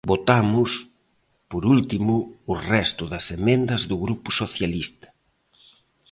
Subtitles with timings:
[0.11, 0.71] Votamos,
[1.51, 2.13] por último,
[2.51, 5.07] o resto das emendas do Grupo Socialista.